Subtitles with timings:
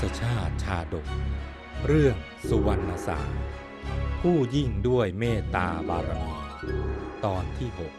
[0.00, 1.06] ศชาติชาดก
[1.86, 2.16] เรื่อง
[2.48, 3.34] สุวรรณสาม
[4.20, 6.36] ผู้ยิ่งด้วยเมตตาบารมี
[7.24, 7.92] ตอนที่หก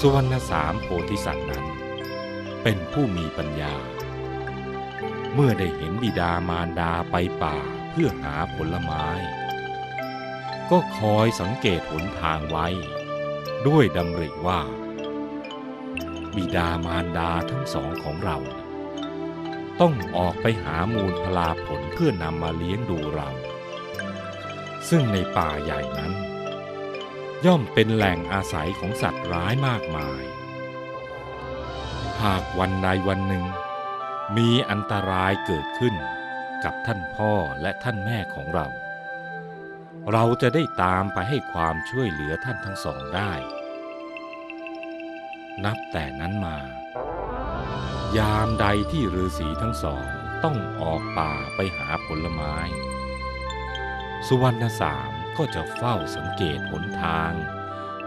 [0.00, 1.66] สุวรรณสามโพธิสัตว์นั้น
[2.62, 3.74] เป็นผู้มีปัญญา
[5.34, 7.56] เมื่อได้เห็นบิดามารดาไปป่า
[7.90, 9.06] เพื่อหาผลไม้
[10.70, 12.66] ก็คอยสังเกตหนทางไว้
[13.66, 14.60] ด้วยดำริว่า
[16.38, 18.38] บิดามารดาทั้งสองของเรา
[19.80, 23.28] ต้องออกไปหามูลพลาผลเพื่อนำมาเลี้ยงดูเรา
[24.88, 26.12] ซึ่งในป่าใหญ่นั้น
[27.44, 30.22] ย่อมเป็นแหล่งอาศัยของสัตว์ร้ายมากมาย
[32.22, 33.44] หากวันใดวันหนึ่ง
[34.36, 35.94] มีอันตรายเกิดขึ้น
[36.64, 38.66] กับท่านพ่อและท่านแม่ของเรา
[40.12, 43.32] เราจะได้ตามไปให้ความช่วยเหลือท่านทั้งสองได้
[45.64, 46.56] นับแต่นั้นมา
[48.18, 50.06] ยามใดที่ฤาษีทั้งสอง
[50.44, 52.56] ต้องออกป่าไปหาผลไม้
[54.26, 57.32] สุวรรณสามก็จะเฝ้าสังเกตหนทาง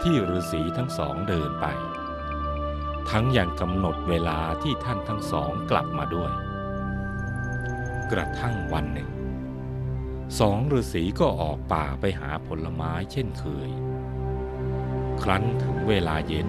[0.02, 1.66] ที่ฤาษีทั้งสองเดินไป
[3.10, 6.32] ทั้งอย่างกำหนดเวลาที่ท่านทั้งสองกลับมาด้วย
[8.12, 9.10] กระทั่งวันหนึ่ง
[10.40, 13.70] สองฤาษีก็ออกป่าไปหาผลไม้เช่นเคย
[15.22, 16.48] ครั้นถึงเวลาเย็น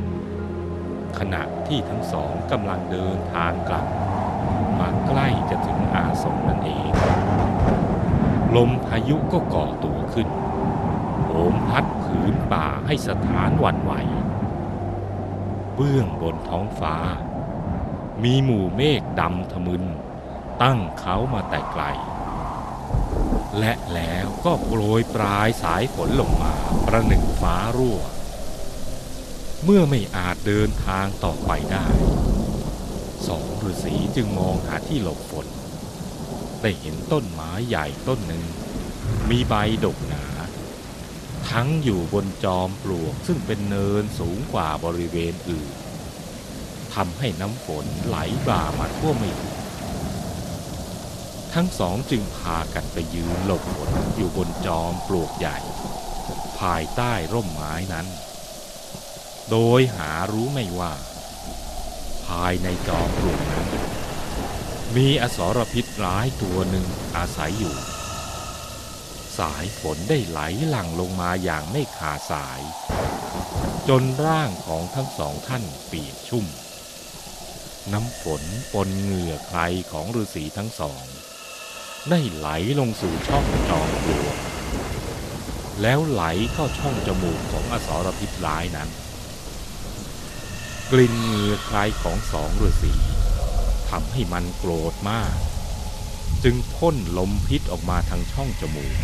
[1.20, 3.88] ขณะที่ทั้งสองกำลังเดินทางกลับ
[4.80, 6.92] มาใกล้จะถึงอาสมนั่นเอง
[8.56, 10.28] ลมพายุก็ก่อตัวขึ้น
[11.26, 13.94] โหมพัดผืนป่าให้สถานวันไหว
[15.76, 16.96] เบื้องบนท้องฟ้า
[18.24, 19.84] มีหมู่เมฆดำทะมึน
[20.62, 21.84] ตั้งเขามาแต่ไกล
[23.60, 26.54] และแล้วก็โปรยปลายสายฝนลงมา
[26.88, 28.00] ประหนึ่งฟ้ารั่ว
[29.68, 31.88] เมื่อไม่อาจเดินทางต่อไปได้
[33.28, 35.48] สองฤาษีจึงมองหาที่หลบฝน
[36.62, 38.44] ได้เห็นต้นไม้ใหญ่ต้นหนึ่ง
[39.30, 39.54] มีใบ
[39.86, 40.26] ดกหนา
[41.50, 45.72] ทั้งอยู่บนจอมปลวกซึ่งเป็นเนินสูงกว่าบริเวณอื่น
[46.94, 49.56] ทำให้น้ำฝนไหลบ่ามาทั่วไม่ถึง
[51.54, 55.58] ทั้งสองจึงพากันไปยืนหลบฝนอยู่บนจอมปลวกใหญ่
[56.60, 58.08] ภายใต้ร่มไม้นั้น
[59.52, 60.94] โดยหารู้ไม่ว่า
[62.26, 63.68] ภายในจอมปลวกนั้น
[64.96, 67.76] มีอสรพิษร้ายตัวหนึ่งอาศัยอยู่
[69.38, 70.40] สายฝนได้ไหล
[70.70, 72.62] หลั่งลงมาอย่างไม่ขาดสาย
[73.90, 76.46] จนร่างของทั้งสองท่านเปียกชุ่ม
[77.94, 78.44] น้ำฝน
[78.74, 79.60] ปนเหงื่อใคร
[79.92, 81.04] ของฤาษีทั้งสอง
[82.10, 82.50] ได้ไหล
[82.80, 84.38] ลงสู่ช่องจอมปลวก
[85.82, 86.24] แล้วไหล
[86.54, 88.90] เข้าช่องจมูกของอสรพิษร้ายนั้น
[90.92, 92.94] กลิ่นเหงื่อใครของสองฤาษี
[93.90, 95.36] ทำให้มันโกรธมาก
[96.44, 98.96] จึงพ่นลมพิษออกมาทางช่องจมูก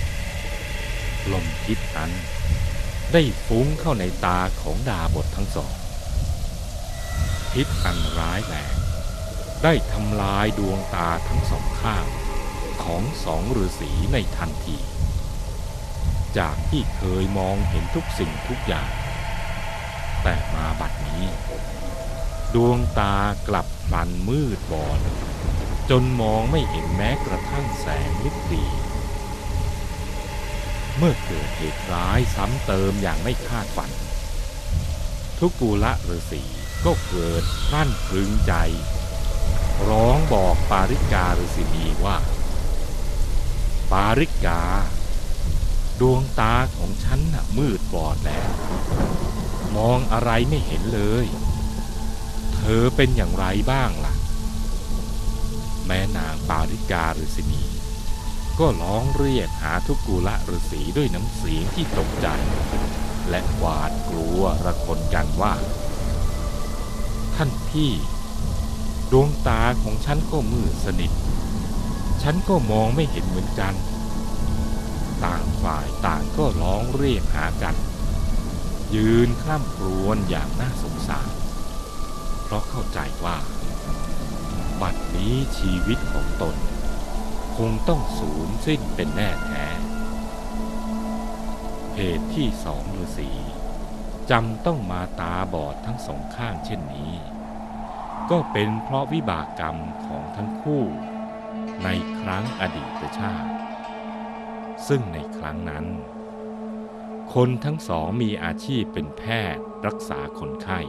[1.34, 2.12] ลมพิษนั้น
[3.14, 5.74] ได้ฟุ้งเข้าในตาของดาบททั้งสอง
[7.52, 8.76] พิษอันร้ายแรง
[9.64, 12.06] ได้ทำลายดวงตาทั้งสองข้าง
[12.84, 14.78] ของสองฤาษีในทันที
[16.38, 18.90] จากที่เคยมองเห็นทุกสิ่งทุกอย่าง
[20.24, 21.24] แต่มาบัดนี้
[22.54, 23.16] ดวงตา
[23.48, 25.00] กลับพลันมืดบอด
[25.90, 28.66] จนมองไม่เห็นแม้กระทั่งแสงลิบดี
[30.98, 33.92] เมื่อเกิดเหตุร้ายซ้ำเติมอย่างไม่คาดฝัน
[35.40, 36.44] ทุกกูละฤาษี
[36.86, 37.44] ก็เกิด
[37.74, 38.54] นั่นพึงใจ
[39.90, 42.18] ร้องบอกปาริกาฤาษีนีว่า
[43.92, 44.62] ปาริกา
[46.02, 48.52] ดวงตาของฉันน่ะมืดบอดแล้ว
[49.78, 51.26] มองอะไรไม่เห็นเลย
[52.56, 54.14] เธอเป็นอย่างไรบ้างล่ะ
[55.88, 57.64] แม่นางปาริกาฤาษีนี
[58.60, 62.28] ก็ร้องเรียกหาทุกกุละฤาษีด้วยน้ำเสียงที่ตกใจ
[63.30, 65.54] และหวาดกลัวระคนกันว่า
[67.36, 67.92] ท่านพี่
[69.12, 71.12] ดวงตาของฉันก็มืดสนิท
[72.24, 73.74] ฉันก็มองไม่เห็นเหมือนกัน
[75.24, 77.76] ต่างฝ่ายต่างก็ร้องเรียกหากัน
[78.96, 81.30] ยืนข้ามครวญอย่างน่าสงสาร
[82.44, 83.38] เพราะเข้าใจว่า
[84.82, 86.56] บัดนี้ชีวิตของตน
[87.58, 89.68] คงต้องสูญสิ้นเป็นแน่แท้
[91.96, 93.32] เหตุที่สองฤาษี
[94.32, 97.14] จำต้องมาตาบอดทั้งสองข้างเช่นนี้
[98.32, 100.84] ก็เป็นเพราะวิบากกรรมของทั้งคู่
[101.84, 101.88] ใน
[102.20, 103.52] ครั้งอดีตชาติ
[104.88, 105.86] ซึ่งในครั้งนั้น
[107.36, 109.24] คนทั้งสองมีอาชีพเป็นแพ
[109.56, 110.80] ทย์รักษาคนไข้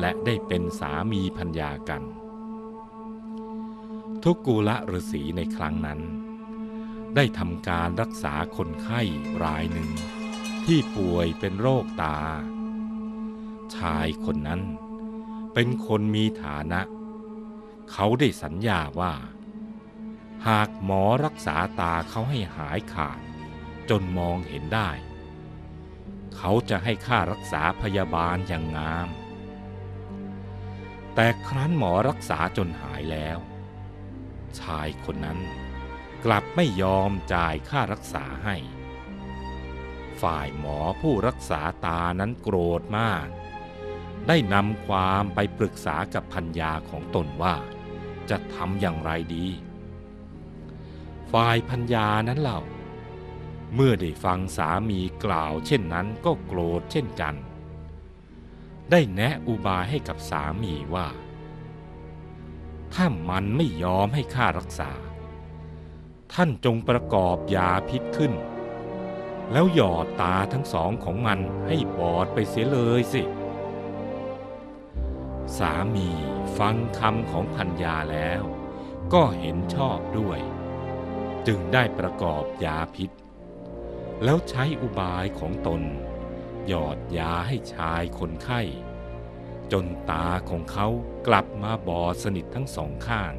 [0.00, 2.02] และได้เป็นสามีพัญญากัน
[4.24, 6.00] ทุกกุละฤาษีในครั้งนั้น
[7.14, 9.00] ได้ทำการรักษาคนไข้
[9.44, 9.90] รายหนึ่ง
[10.64, 12.18] ที่ป่วยเป็นโรคตา
[13.76, 14.62] ชายคนนั้น
[15.54, 16.80] เป็นคนมีฐานะ
[17.92, 19.14] เขาได้สัญญาว่า
[20.48, 23.20] หากหมอรักษาตาเขาให้หายขาด
[23.90, 24.90] จนมองเห็นได้
[26.36, 29.08] เขาจะให้ค่ารักษาพยาบาลอย่างงาม
[31.14, 33.38] แต่ครั้นหมอรักษาจนหายแล้ว
[34.60, 35.38] ชายคนนั้น
[36.24, 38.56] กลับไม่ยอมจ่ายค่ารักษาให้
[40.22, 43.26] ฝ่ายหมอผู้รักษาตานั้นโกรธมาก
[44.28, 47.56] ได้นำความไปปรึกษากับพัญญาของตนว่า
[48.30, 49.46] จะทำอย่างไรดี
[51.32, 52.60] ฝ่ายพัญญานั้นเล่า
[53.74, 57.34] เมื่อได้ฟังสามีกล่าวเช่นนั้นก็โกรธเช่นกัน
[58.90, 61.08] ได้แนะอุบายให้กับสามีว่า
[62.94, 64.92] ถ้ามันไม่ยอมให้ค่ารักษา
[66.32, 68.32] ท่านจงประกอบยาพิษขึ้น
[69.52, 73.22] แล้วหยอดตาทั้งสองของมันให้บอดไปเสียเลยสิ
[75.58, 76.08] สามี
[76.58, 78.42] ฟังคำของพัญญาแล้ว
[79.12, 80.40] ก็เห็นชอบด้วย
[81.46, 83.10] จึงได้ประกอบยาพิษ
[84.24, 85.82] แล้วใช้อุบายของตน
[86.66, 88.60] หยอดยาให้ชายคนไข้
[89.72, 90.86] จนตาของเขา
[91.26, 93.32] กลับมาบอดสนิททั้งสองข้าง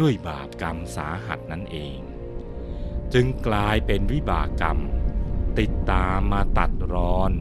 [0.00, 1.98] ด้วยบาปกรรมสาหัสนั่นเอง
[3.14, 4.78] จึงกลายเป็นวิบากกรรม
[5.58, 7.32] ติดตามมาตัดรอน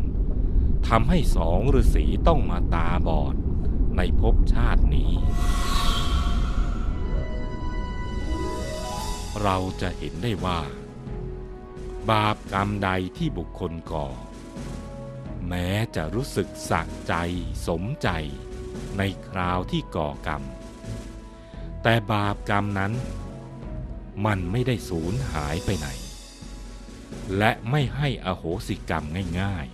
[0.87, 3.35] ทำให้สองฤาษีต้องมาตาบอด
[3.97, 5.11] ในภพชาตินี้
[9.41, 10.59] เราจะเห็นได้ว่า
[12.11, 14.07] บาปกรรมใดที่บุคคลก่อ
[15.47, 17.13] แม้จะรู้สึกสะใจ
[17.67, 18.09] สมใจ
[18.97, 20.43] ในคราวที่ก่อกรรม
[21.83, 22.93] แต่บาปกรรมนั้น
[24.25, 25.87] มันไม่ได้สูญหายไปไหน
[27.37, 29.03] และไม่ให้อโหสิกรรม
[29.41, 29.67] ง่าย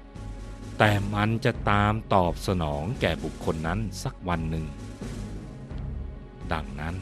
[0.00, 4.66] ๆ แต่มันจะตามตอบสนองแก่บุคคลนั้นสักวันหนึ่ง
[6.52, 6.94] ดังนั้น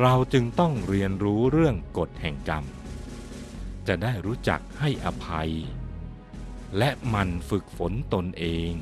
[0.00, 2.64] เราจึงต้องเรียนรู้เรื่องกฎแห่งกรรม
[3.88, 5.52] จะได้รู้จักให้อภัย
[6.78, 8.72] และมันฝึกฝนตนเอง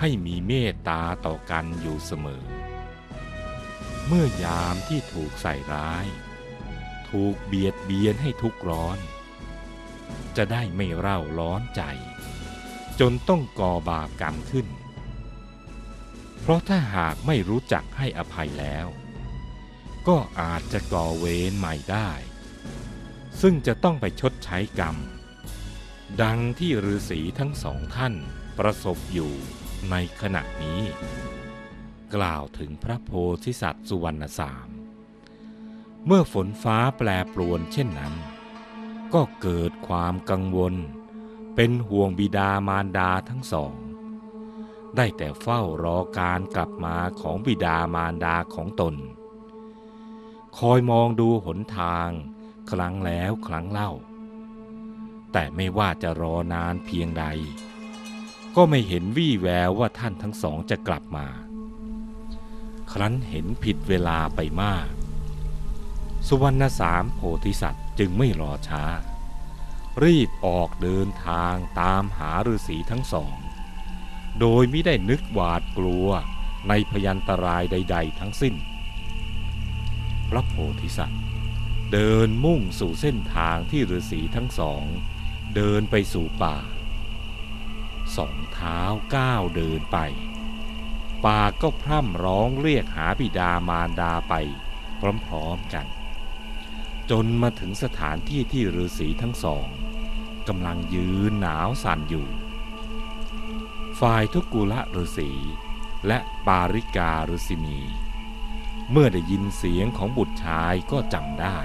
[0.00, 2.44] ให้มีเมตตาต่อกันอยู่เสมอ
[4.06, 6.06] เมื่อยามที่ถูกใส่ร้าย
[7.10, 8.98] ถูกเบียดเบียนให้ทุกข์ร้อน
[10.36, 11.82] จะได้ไม่เร่าร้อนใจ
[13.00, 14.66] จนต้องก่อบาปกรรมขึ้น
[16.40, 18.86] เพราะถ้าหากไม่รู้จักให้อภัยแล้ว
[20.08, 22.10] ก็อาจจะก่อเวรใหม่ได้
[23.40, 24.96] ซึ่งจะต้องไปชดใช้กรรม
[26.22, 28.14] ดังที่ฤาษีทั้งสองท่าน
[28.58, 29.32] ประสบอยู่
[29.90, 30.82] ในขณะนี้
[32.14, 33.10] กล่าวถึงพระโพ
[33.44, 34.68] ธิสัตว์สุวรรณสาม
[36.06, 38.14] เมื่อฝนฟ้าแปรปรวนเช่นนั้น
[39.14, 40.74] ก็เกิดความกังวล
[41.54, 43.74] เป็นห่วงบิดามารดาทั้งสอง
[44.96, 48.94] ได้แต่เฝ้ารอการกลับมาของบิดามารดาของตน
[50.58, 52.10] คอยมองดูหนทาง
[52.72, 53.90] ครั้งแล้วครั้งเล่า
[55.32, 57.24] แต่ไม่ว่าจะรอนานเพียงใด
[58.56, 61.26] ก็ไม่เห็นวี่แววว่าท่านทั้งสองจะกลับมา
[62.92, 64.88] ครั้นเห็นผิดเวลาไปมาก
[66.26, 68.84] สุวรรณสามโพธิสัตว์จึงไม่รอช้า
[70.04, 73.36] รีบออกเดินทางตามหาฤาษีทั้งสอง
[74.40, 76.08] โดยไม่ได้นึกหวาดกลัว
[76.68, 78.54] ในพยันตรายใด ๆ ทั้งสิ้น
[80.30, 81.22] พระโพธิสัตว์
[81.92, 84.84] เดินมุ่งสู่เส้นทางที่ฤาษีทั้งสอง
[85.54, 86.58] เดินไปสู่ป่า
[88.16, 88.80] สองเท้า
[89.14, 89.98] ก้าวเดินไป
[91.24, 94.34] ป่าก็พร่ำร้องเรียกหาบิดามารดาไป
[95.26, 95.86] พร้อมๆกัน
[97.10, 99.66] จนมาถึงสถานที่ที่ฤาษีทั้งสอง
[100.48, 102.26] กำลังยืนหนาวสั่นอยู่
[104.00, 105.30] ฝ่ายทุกุละฤาษี
[106.06, 107.80] และปาริกาฤาษีนี
[108.92, 111.58] เมื่อได้ยินเสียงของบุตรชายก็จำได้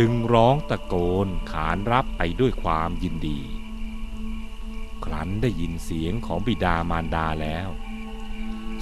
[0.00, 0.94] จึงร้องตะโก
[1.26, 3.40] นขานรับไปด้วยความยินดี
[5.04, 7.68] ครั้นได้ยินเสียงของบิดามารดาแล้ว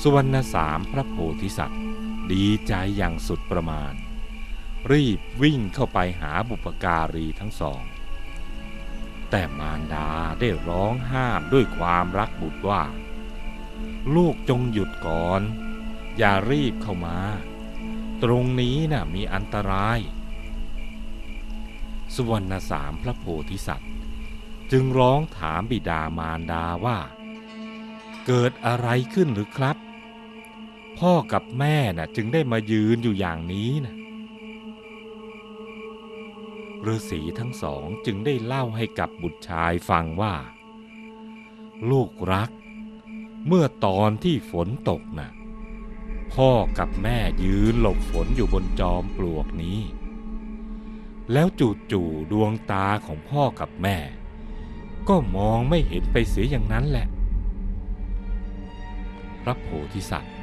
[0.02, 1.82] สุวรรณสามพระโพธิสัตว์
[2.32, 3.94] ดีใจอย่างสุดประมาณ
[4.92, 7.82] รีบวิ่งเข้าไปหาบุปการีทั้งสอง
[9.30, 10.08] แต่มารดา
[10.40, 12.82] ได้ร้องห้ามด้วยความรักบุตรว่า
[14.14, 15.42] ลูกจงหยุดก่อน
[16.18, 17.18] อย่ารีบเข้ามา
[18.22, 20.00] ตรงนี้น่ะมีอันตราย
[22.14, 23.92] สุวรรณสามพระโพธิสัตว์
[24.72, 26.98] จึงร้องถามบิดามารดาว่า
[28.26, 29.76] เกิดอะไรขึ้นหรือครับ
[30.98, 33.94] พ่อกับแม่น่ะจึงได้มายืนอยู่อย่างนี้นะ
[36.86, 40.34] ฤาษีทั้งสองจึงได้เล่าให้กับบุตรชายฟังว่า
[41.90, 42.50] ลูกรัก
[43.46, 45.30] เมื่อตอนที่ฝนตกน่ะ
[46.34, 49.78] พ่อกับแม่ยืนหลบฝนอยู่บนจอมปลวกนี้
[51.32, 53.98] แล้วจู่ๆดวงตาของพ่อกับแม่
[55.08, 57.06] ก็มองไม่เห็นไปเสียอย่างนั้นแหละ
[59.42, 60.34] พระโพธิสัตว์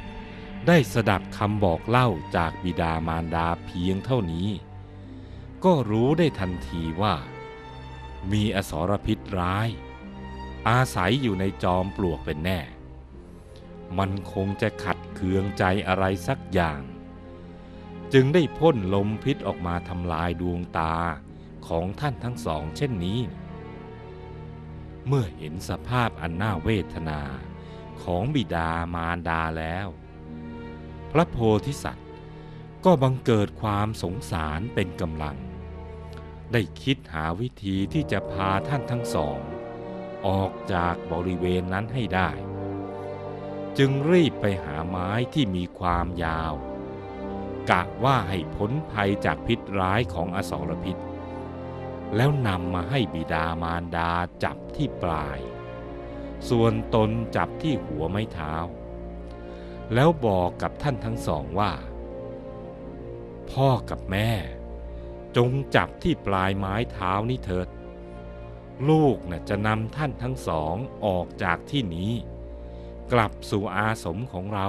[0.66, 4.48] ได้สดับคำบอกเล่าจากบิดามารดาเพียงเท่านี้
[5.64, 7.14] ก็รู้ได้ทันทีว่า
[8.32, 9.68] มีอสรพิษร้าย
[10.68, 12.60] อาศัยอยู่ในจอมปลวกเป็นแน่
[13.98, 16.80] มันคงจะขัดเคืองใจอะไรสักอย่าง
[18.12, 20.94] จึงได้พ่นลมพิษออกมาทำลายดวงตา
[21.68, 23.20] ของท่านทั้งสองเช่นนี้
[25.06, 27.20] เมื่อเห็นสภาพอันน่าเวทนา
[28.02, 29.88] ของบิดามารดาแล้ว
[31.12, 32.08] พระโพธิสัตว์
[32.84, 35.36] ก็บังเกิดความสงสารเป็นกำลัง
[36.52, 39.40] ได้คิดหาวิธีที่จะพาท่านทั้งสอง
[40.26, 42.30] ออกจากบริเวณนั้นให้ได้
[43.78, 46.54] จึงรีบไปหาไม้ที่มีความยาว
[47.70, 50.96] กะว่าให้พ้นภัยจากพิษร้ายของอสรพิษ
[52.16, 54.12] แล้วนำมาให้บิดามารดา
[54.44, 55.38] จับที่ปลาย
[56.48, 58.54] ส่วนตนจับที่หัวไม้เท้า
[59.94, 61.72] แล้วบอกกับท่านทั้งสองว่า
[63.50, 64.30] พ่อกับแม่
[65.36, 67.68] จงจับที่ปลายไม้เท้านี้เถิด
[68.88, 72.12] ลูกน่ะจะนำท่านทั้งสองออกจากที่นี้
[73.12, 74.68] กลับสู่อาสมของเรา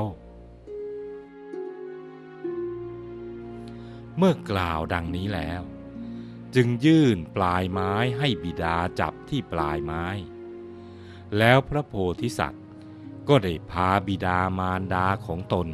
[4.17, 5.61] เมื่อกล่าวดังนี้แล้ว
[6.55, 10.05] จึงยื่นปลายไม้ให้บิดาจับที่ปลายไม้
[11.37, 12.63] แล้วพระโพธิสัตว์
[13.27, 15.67] ก็ได้พาบิดามารดาของตน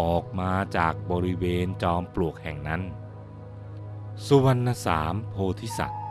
[0.00, 2.82] ออกมาจากบริเวณจอมปลวกแห่งนั้น
[4.26, 6.02] สุวรรณสามโพธิสัตว์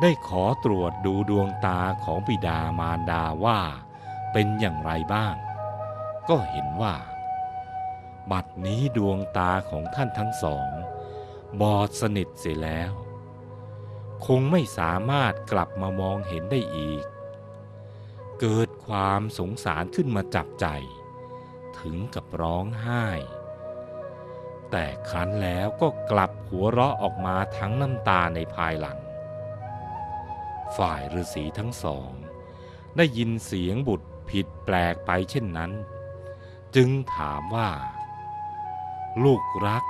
[0.00, 3.60] ได้ขอตรวจดูดวงตาของบิดามารดาว่า
[4.32, 5.34] เป็นอย่างไรบ้าง
[6.28, 6.94] ก็เห็นว่า
[8.30, 10.68] บัดนี้ดวงตาของท่านทั้งสอง
[11.60, 12.92] บอดสนิทเสียแล้ว
[14.26, 17.04] คงไม่สามารถกลับมามองเห็นได้อีก
[18.40, 20.66] เกิดความสงสารขึ้นมาจับใจ
[21.78, 23.06] ถึงกับร้องไห้
[24.70, 28.98] แต่ครั้นแล้วก็กลับหัวเราะออกมาทั้งน้ำตาในภายหลัง
[30.76, 32.10] ฝ่ายฤาษีทั้งสอง
[32.96, 35.72] ได้ยินเสียงบุตรผิดแปลกไปเช่นนั้น
[36.76, 37.70] จึงถามว่า
[39.24, 39.84] ลูกรัก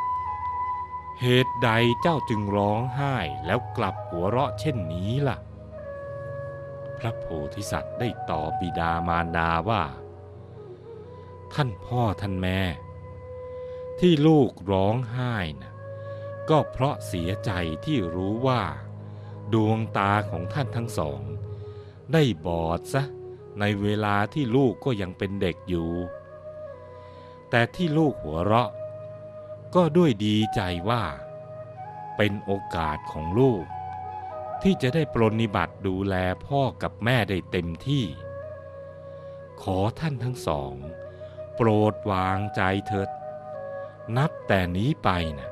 [1.21, 1.71] เหตุใด
[2.01, 5.37] เจ้าจึงร้องไห้แล้วกลับหัวเราะเช่นนี้ล่ะ
[6.99, 9.83] พระโพธิสัตว์ได้ตอบบิดามารดาว่า
[11.55, 12.61] ท่านพ่อท่านแม่
[14.01, 15.73] ที่ลูกร้องไห้นะ
[16.51, 17.51] ก็เพราะเสียใจ
[17.85, 18.63] ที่รู้ว่า
[19.53, 21.23] ดวงตาของท่านทั้งสอง
[22.13, 23.03] ได้บอดซะ
[23.61, 25.91] ในเวลาที่ลูกก็ยังเป็นเด็กอยู่
[27.51, 28.71] แต่ที่ลูกหัวเราะ
[29.75, 31.05] ก็ด้วยดีใจว่า
[32.17, 33.65] เป็นโอกาสของลูก
[34.63, 36.15] ที่จะได้ปรนนิบัติดูแล
[36.47, 38.05] พ่อกับแม่ได้เต็มที่
[39.63, 40.73] ขอท่านทั้งสอง
[41.55, 43.09] โปรดวางใจเถิด
[44.17, 45.09] นับแต่นี้ไป
[45.39, 45.51] นะ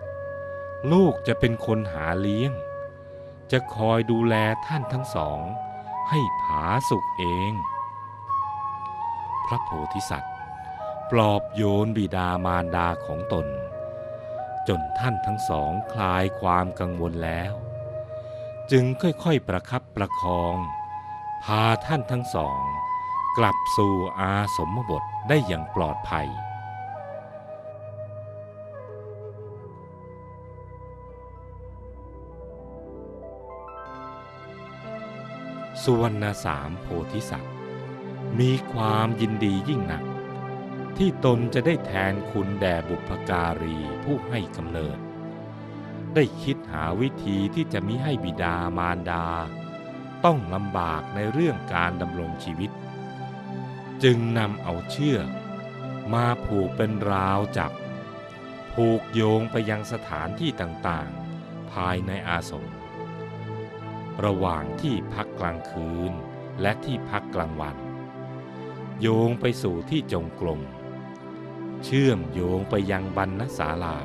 [0.92, 2.52] ลูกจะเป็นคนหาเลี้ยง
[3.50, 4.35] จะคอยดูแล
[4.66, 5.40] ท่านทั้งสอง
[6.08, 7.52] ให้ผาสุขเอง
[9.46, 10.35] พระโพธิสัตว์
[11.11, 13.46] ปลอบโยนบิดามารดาของตน
[14.68, 17.52] จนท่านทั้งสองคลายความกังวลแล้ว
[18.70, 20.56] จึงค่อยๆประคับประคอง
[21.44, 22.62] พาท่านทั้งสอง
[23.38, 26.28] กลับสู่อาสมบทได้อย่างปลอดภัย
[35.82, 37.54] สุวรรณสามโพธิสัตว์
[38.38, 40.04] มีความยินดียิ่งหนัก
[40.98, 44.98] ที่ตนจะได้แทนคุณแด่บุพการีผู้ให้กำเนิด
[46.14, 49.26] ได้คิดหาวิธีที่จะมิให้บิดามารดา
[50.24, 52.70] ต้องลำบากในเรื่องการดำรงชีวิต
[54.02, 55.28] จึงนำเอาเชือก
[56.14, 57.72] มาผูกเป็นราวจับ
[58.72, 62.66] ผูกโยงไปยังสถานที่ต่างๆ ภายในอาสม
[64.24, 66.12] ระหว่างที่พักกลางคืน
[66.60, 67.76] และที่พักกลางวัน
[69.00, 70.60] โยงไปสู่ที่จงกรม
[71.88, 73.98] เชื่อมโยงไปยังบรรณศาลา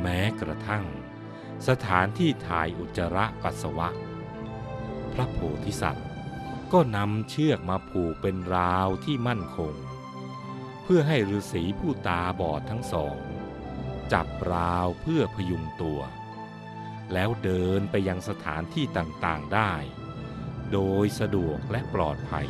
[0.00, 0.84] แม้กระทั่ง
[1.68, 3.88] สถานที่ถ่ายอุจจาระปัสสาวะ
[5.12, 6.08] พระโพธิสัตว์
[6.72, 9.74] ก็นำเชือกมาผูกเป็นราวที่มั่นคง
[10.82, 13.18] เพื่อให้ฤาษีผู้ตาบอดทั้งสอง
[14.12, 16.00] จับราวเพื่อพยุงตัว
[17.12, 19.72] แล้วเดินไปยังสถานที่ต่างๆได้
[20.72, 22.48] โดยสะดวกและปลอดภัย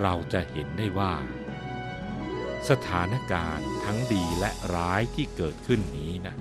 [0.00, 1.14] เราจะเห็นได้ว่า
[2.68, 6.34] สถานการณ์ทั้งดีและร้ายที่เกิดขึ้นนี้นะ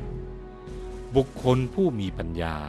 [1.15, 2.59] บุคคลผู้มีปัญญา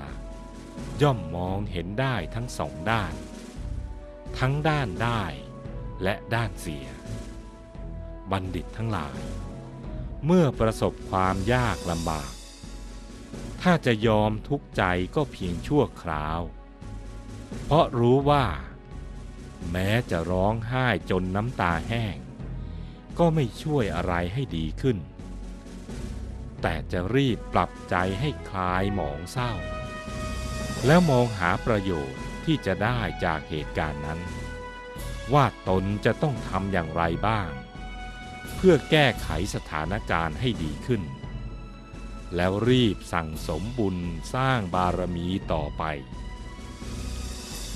[1.02, 3.14] ย่อมมองเห็นได้ทั้งสองด้าน
[4.38, 5.23] ทั้งด้านได้
[6.02, 6.87] และด้านเสีย
[8.30, 9.20] บัณฑิตทั้งหลาย
[10.26, 12.32] เมื่อประสบความยากลำบาก
[13.62, 14.82] ถ้าจะยอมทุกข์ใจ
[15.14, 16.40] ก็เพียงชั่วคราว
[17.64, 18.44] เพราะรู้ว่า
[19.73, 22.17] แม้จะร้องไห้จนน้ำตาแห้ง
[23.19, 24.99] ก็ไม่ช่วยอะไรให้ดีขึ้น
[26.62, 29.53] แต่จะรีบปรับใจให้คลายหมองเศร้า
[30.87, 34.21] แล้วมองหาประโยชน์ที่จะได้จากเหตุการณ์นั้น
[35.35, 37.50] ว่าตนจะต้องทำอย่างไรบ้าง
[38.57, 41.03] เพื่อแก้ไขสถานการณ์ให้ดีขึ้น
[42.37, 43.97] แล้วรีบสั่งสมบุญ
[44.35, 45.85] สร้างบารมีต่อไป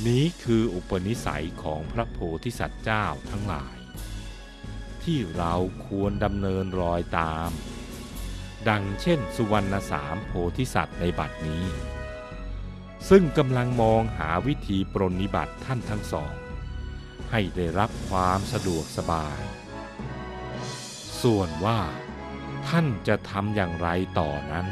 [0.06, 3.76] นี้คืออุปนิสัยของพระโพธิสัตว์เจ้าทั้งหลาย
[5.02, 5.54] ที่เรา
[5.86, 7.50] ควรดำเนินรอยตาม
[8.68, 11.64] ดังเช่นสุวรรณสามโพธิสัตว์ในบัดนี้
[13.08, 16.34] ซึ่งกำลังมองหาวิธีปรนนิบัติท่านทั้งสอง
[17.30, 19.40] ให้ได้รับความสะดวกสบาย
[21.22, 21.80] ส่วนว่า
[22.68, 24.66] ท่านจะทำอย่างไรต่อนั้น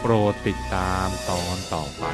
[0.00, 2.04] โปรดติดตามตอนต่อไป